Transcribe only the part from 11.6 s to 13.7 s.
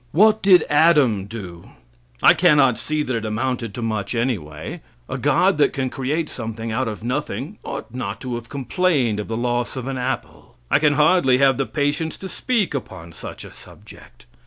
patience to speak upon such a